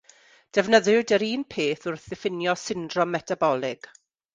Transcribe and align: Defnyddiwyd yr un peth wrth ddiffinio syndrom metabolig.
Defnyddiwyd 0.57 1.13
yr 1.19 1.27
un 1.29 1.45
peth 1.57 1.87
wrth 1.93 2.09
ddiffinio 2.15 2.59
syndrom 2.67 3.17
metabolig. 3.19 3.93